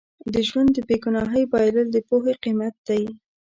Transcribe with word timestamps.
د 0.33 0.35
ژوند 0.47 0.69
د 0.73 0.77
بې 0.87 0.97
ګناهۍ 1.03 1.43
بایلل 1.51 1.87
د 1.91 1.97
پوهې 2.07 2.33
قیمت 2.43 2.75
دی. 2.87 3.03